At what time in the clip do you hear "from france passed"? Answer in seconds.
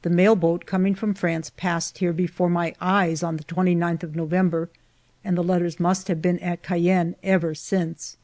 0.94-1.98